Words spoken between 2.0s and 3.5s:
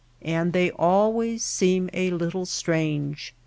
little strange.